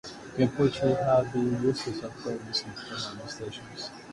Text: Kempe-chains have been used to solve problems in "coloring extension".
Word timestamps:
Kempe-chains 0.35 0.97
have 0.97 1.31
been 1.31 1.61
used 1.61 1.83
to 1.83 1.93
solve 1.93 2.17
problems 2.17 2.63
in 2.63 2.73
"coloring 2.73 3.19
extension". 3.23 3.63